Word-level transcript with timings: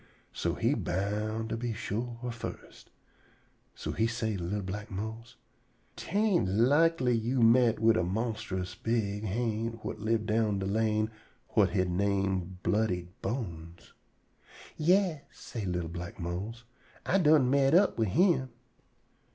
So 0.33 0.55
he 0.55 0.73
boun' 0.73 1.47
to 1.49 1.55
be 1.55 1.73
sure 1.73 2.17
fust. 2.33 2.89
So 3.75 3.91
he 3.91 4.07
say 4.07 4.35
to 4.35 4.43
li'l 4.43 4.63
black 4.63 4.89
Mose: 4.89 5.35
"'Tain' 5.95 6.67
likely 6.67 7.15
you 7.15 7.43
met 7.43 7.75
up 7.75 7.81
wid 7.81 7.97
a 7.97 8.03
monstrous 8.03 8.73
big 8.73 9.25
ha'nt 9.25 9.81
whut 9.83 9.99
live 9.99 10.25
down 10.25 10.57
de 10.57 10.65
lane 10.65 11.11
whut 11.49 11.69
he 11.73 11.83
name 11.85 12.57
Bloody 12.63 13.09
Bones?" 13.21 13.93
"Yas," 14.75 15.21
say 15.29 15.65
li'l 15.65 15.87
black 15.87 16.19
Mose, 16.19 16.63
"I 17.05 17.19
done 17.19 17.47
met 17.51 17.75
up 17.75 17.99
wid 17.99 18.07
him." 18.07 18.49